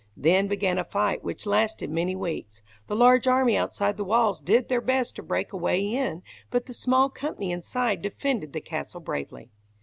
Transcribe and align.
Then 0.17 0.47
began 0.47 0.79
a 0.79 0.83
fight 0.83 1.23
which 1.23 1.45
lasted 1.45 1.91
many 1.91 2.15
weeks. 2.15 2.63
The 2.87 2.95
large 2.95 3.27
army 3.27 3.55
outside 3.55 3.97
the 3.97 4.03
walls 4.03 4.41
did 4.41 4.67
their 4.67 4.81
best 4.81 5.15
to 5.17 5.21
break 5.21 5.53
a 5.53 5.57
way 5.57 5.85
in, 5.93 6.23
but 6.49 6.65
the 6.65 6.73
small 6.73 7.07
company 7.11 7.51
inside 7.51 8.01
defended 8.01 8.51
the 8.51 8.61
castle 8.61 9.01
bravely. 9.01 9.51